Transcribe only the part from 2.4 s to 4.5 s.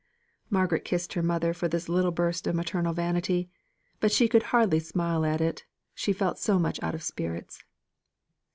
of maternal vanity; but she could